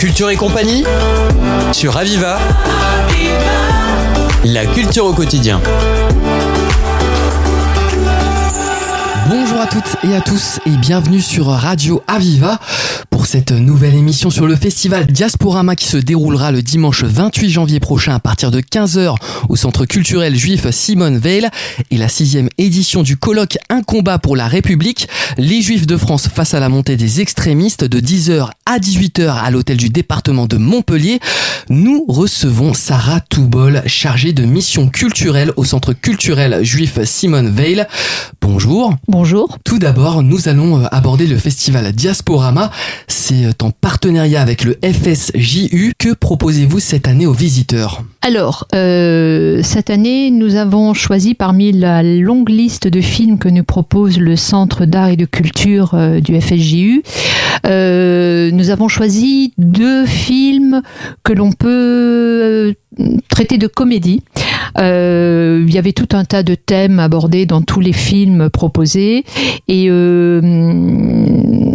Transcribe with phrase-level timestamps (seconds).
[0.00, 0.82] Culture et compagnie
[1.72, 2.38] sur Aviva.
[4.46, 5.60] La culture au quotidien.
[9.28, 12.58] Bonjour à toutes et à tous et bienvenue sur Radio Aviva
[13.20, 17.78] pour cette nouvelle émission sur le festival Diasporama qui se déroulera le dimanche 28 janvier
[17.78, 19.14] prochain à partir de 15h
[19.50, 21.46] au centre culturel juif Simone Veil
[21.90, 26.28] et la sixième édition du colloque Un combat pour la République, les juifs de France
[26.28, 30.56] face à la montée des extrémistes de 10h à 18h à l'hôtel du département de
[30.56, 31.20] Montpellier.
[31.68, 37.84] Nous recevons Sarah Toubol, chargée de mission culturelle au centre culturel juif Simone Veil.
[38.40, 38.94] Bonjour.
[39.08, 39.58] Bonjour.
[39.64, 42.70] Tout d'abord, nous allons aborder le festival Diasporama.
[43.10, 45.92] C'est euh, en partenariat avec le FSJU.
[45.98, 48.04] Que proposez-vous cette année aux visiteurs?
[48.22, 53.64] Alors, euh, cette année, nous avons choisi parmi la longue liste de films que nous
[53.64, 57.02] propose le Centre d'art et de culture euh, du FSJU,
[57.64, 60.80] nous avons choisi deux films
[61.24, 62.74] que l'on peut
[63.28, 64.22] traiter de comédie.
[64.78, 69.24] Il y avait tout un tas de thèmes abordés dans tous les films proposés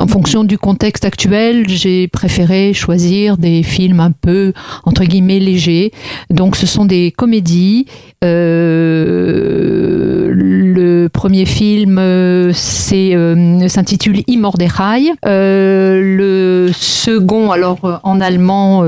[0.00, 5.92] en fonction du contexte actuel, j'ai préféré choisir des films un peu entre guillemets légers.
[6.30, 7.84] Donc ce sont des comédies.
[8.24, 14.22] Euh, le premier film euh, c'est euh, s'intitule.
[15.26, 18.82] Euh, le second, alors euh, en allemand.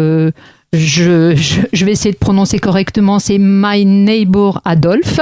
[0.72, 5.20] Je, je, je vais essayer de prononcer correctement, c'est My Neighbor Adolf.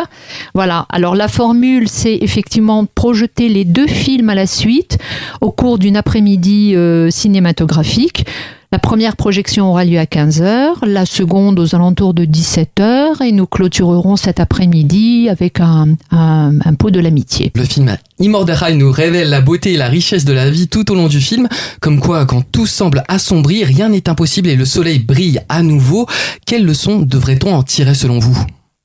[0.55, 4.99] Voilà, alors la formule, c'est effectivement projeter les deux films à la suite
[5.41, 8.27] au cours d'une après-midi euh, cinématographique.
[8.73, 13.47] La première projection aura lieu à 15h, la seconde aux alentours de 17h et nous
[13.47, 17.51] clôturerons cet après-midi avec un, un, un pot de l'amitié.
[17.57, 20.95] Le film Immordechai nous révèle la beauté et la richesse de la vie tout au
[20.95, 21.49] long du film.
[21.81, 26.07] Comme quoi, quand tout semble assombri, rien n'est impossible et le soleil brille à nouveau.
[26.47, 28.39] Quelles leçons devrait-on en tirer selon vous?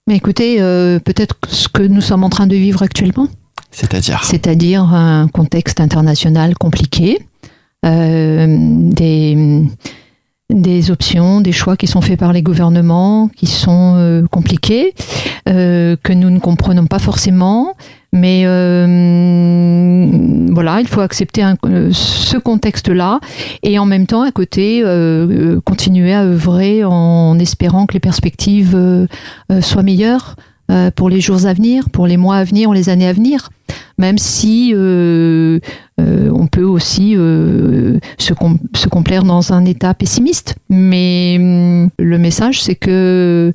[0.07, 3.27] Mais écoutez, euh, peut-être ce que nous sommes en train de vivre actuellement.
[3.69, 4.23] C'est-à-dire?
[4.23, 7.19] C'est-à-dire un contexte international compliqué,
[7.85, 9.63] des,
[10.49, 14.93] des options, des choix qui sont faits par les gouvernements, qui sont euh, compliqués,
[15.49, 17.73] euh, que nous ne comprenons pas forcément.
[18.13, 20.07] Mais euh,
[20.51, 23.19] voilà, il faut accepter euh, ce contexte-là
[23.61, 27.99] et en même temps, à côté, euh, euh, continuer à œuvrer en espérant que les
[27.99, 29.07] perspectives euh,
[29.51, 30.35] euh, soient meilleures
[30.71, 33.49] euh, pour les jours à venir, pour les mois à venir les années à venir.
[33.97, 35.59] Même si euh,
[36.01, 40.55] euh, on peut aussi se, com- se complaire dans un état pessimiste.
[40.69, 43.53] Mais hum, le message, c'est que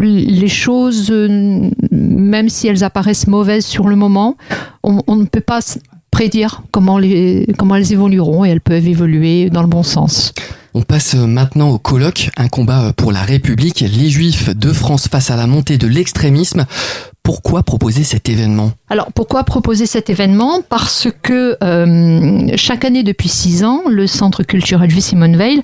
[0.00, 1.12] les choses,
[1.90, 4.36] même si elles apparaissent mauvaises sur le moment,
[4.82, 5.60] on, ne peut pas
[6.10, 10.32] prédire comment elles évolueront et elles peuvent évoluer dans le bon sens.
[10.78, 15.30] On passe maintenant au colloque, un combat pour la République, les Juifs de France face
[15.30, 16.66] à la montée de l'extrémisme.
[17.22, 18.72] Pourquoi proposer cet événement?
[18.90, 20.60] Alors pourquoi proposer cet événement?
[20.68, 25.62] Parce que euh, chaque année depuis six ans, le Centre culturel Juif Simone Veil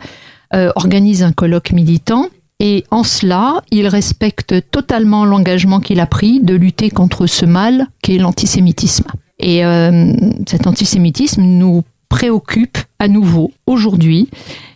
[0.54, 2.28] euh, organise un colloque militant.
[2.58, 7.86] Et en cela, il respecte totalement l'engagement qu'il a pris de lutter contre ce mal
[8.00, 9.08] qu'est l'antisémitisme.
[9.38, 10.10] Et euh,
[10.48, 14.30] cet antisémitisme nous préoccupe à nouveau aujourd'hui.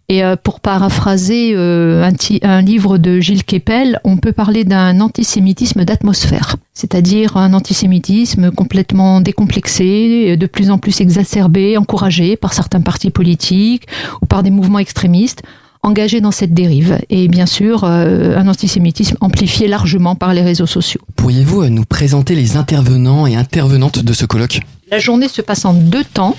[0.09, 2.13] Et euh, pour paraphraser euh, un,
[2.49, 9.21] un livre de Gilles Kepel, on peut parler d'un antisémitisme d'atmosphère, c'est-à-dire un antisémitisme complètement
[9.21, 13.87] décomplexé, de plus en plus exacerbé, encouragé par certains partis politiques
[14.23, 15.43] ou par des mouvements extrémistes
[15.87, 16.99] engagés dans cette dérive.
[17.11, 21.01] Et bien sûr, euh, un antisémitisme amplifié largement par les réseaux sociaux.
[21.15, 24.61] Pourriez-vous euh, nous présenter les intervenants et intervenantes de ce colloque?
[24.91, 26.37] La journée se passe en deux temps.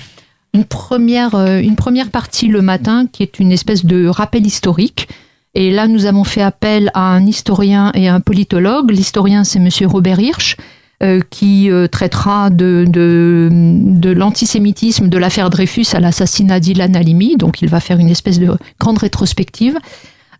[0.54, 5.08] Une première, euh, une première partie le matin qui est une espèce de rappel historique.
[5.54, 8.90] Et là, nous avons fait appel à un historien et un politologue.
[8.90, 10.56] L'historien, c'est Monsieur Robert Hirsch,
[11.02, 17.36] euh, qui euh, traitera de, de, l'antisémitisme de l'affaire Dreyfus à l'assassinat d'Ilan Halimi.
[17.36, 19.78] Donc, il va faire une espèce de grande rétrospective.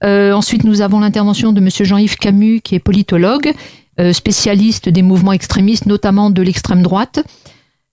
[0.02, 3.52] Ensuite, nous avons l'intervention de Monsieur Jean-Yves Camus, qui est politologue,
[4.12, 7.24] spécialiste des mouvements extrémistes, notamment de l'extrême droite.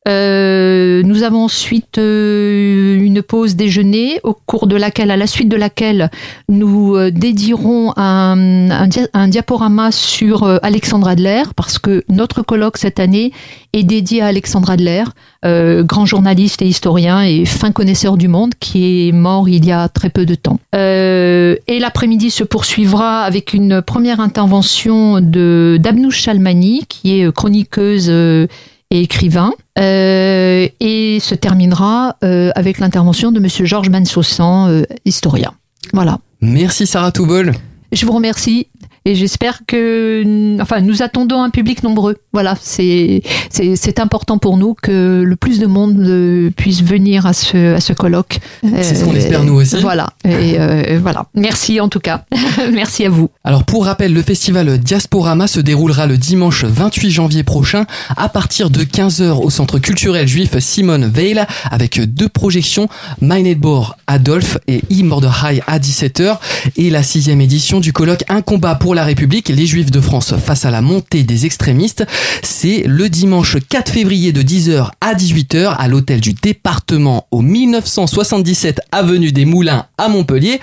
[0.07, 5.49] Euh, nous avons ensuite euh, une pause déjeuner au cours de laquelle, à la suite
[5.49, 6.11] de laquelle,
[6.47, 12.77] nous euh, dédierons un, un, dia- un diaporama sur Alexandre Adler parce que notre colloque
[12.77, 13.31] cette année
[13.73, 15.03] est dédié à Alexandre Adler,
[15.43, 19.89] grand journaliste et historien et fin connaisseur du monde qui est mort il y a
[19.89, 20.59] très peu de temps.
[20.73, 28.11] Et l'après-midi se poursuivra avec une première intervention de d'Abnouch Chalmani qui est chroniqueuse
[28.95, 29.53] et écrivain.
[29.77, 35.53] Euh, et se terminera euh, avec l'intervention de Monsieur Georges Mansossan, euh, historien.
[35.93, 36.19] Voilà.
[36.41, 37.53] Merci Sarah Toubol.
[37.91, 38.67] Je vous remercie
[39.05, 42.17] et j'espère que, enfin, nous attendons un public nombreux.
[42.33, 47.33] Voilà, c'est c'est important pour nous que le plus de monde euh, puisse venir à
[47.33, 48.39] ce à ce colloque.
[48.63, 49.77] C'est ce qu'on espère nous aussi.
[49.79, 51.27] Voilà, et euh, voilà.
[51.35, 52.25] Merci en tout cas.
[52.73, 53.29] Merci à vous.
[53.43, 57.85] Alors pour rappel, le festival Diasporama se déroulera le dimanche 28 janvier prochain
[58.17, 61.35] à partir de 15h au centre culturel juif Simone Veil
[61.69, 62.87] avec deux projections
[63.21, 66.37] Meinetbor Adolphe et I Mordechai à 17h
[66.77, 70.65] et la sixième édition du colloque Un combat la République, les Juifs de France face
[70.65, 72.03] à la montée des extrémistes.
[72.41, 78.79] C'est le dimanche 4 février de 10h à 18h à l'hôtel du département au 1977
[78.91, 80.59] avenue des Moulins à Montpellier.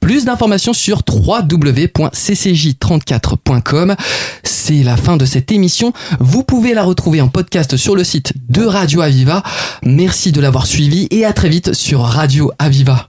[0.00, 3.94] Plus d'informations sur www.ccj34.com.
[4.42, 5.92] C'est la fin de cette émission.
[6.20, 9.42] Vous pouvez la retrouver en podcast sur le site de Radio Aviva.
[9.82, 13.08] Merci de l'avoir suivi et à très vite sur Radio Aviva.